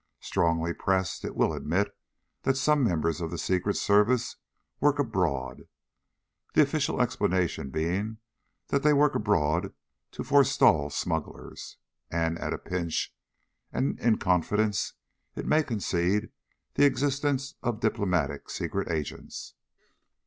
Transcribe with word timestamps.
Strongly 0.19 0.73
pressed, 0.73 1.23
it 1.23 1.35
will 1.35 1.53
admit 1.53 1.95
that 2.41 2.57
some 2.57 2.83
members 2.83 3.21
of 3.21 3.29
the 3.29 3.37
Secret 3.37 3.75
Service 3.77 4.37
work 4.79 4.97
abroad, 4.97 5.65
the 6.55 6.61
official 6.63 6.99
explanation 6.99 7.69
being 7.69 8.17
that 8.69 8.81
they 8.81 8.93
work 8.93 9.13
abroad 9.13 9.75
to 10.11 10.23
forestall 10.23 10.89
smugglers. 10.89 11.77
And 12.09 12.39
at 12.39 12.51
a 12.51 12.57
pinch, 12.57 13.13
and 13.71 13.99
in 13.99 14.17
confidence, 14.17 14.93
it 15.35 15.45
may 15.45 15.61
concede 15.61 16.31
the 16.73 16.85
existence 16.85 17.53
of 17.61 17.79
diplomatic 17.79 18.49
secret 18.49 18.89
agents. 18.89 19.53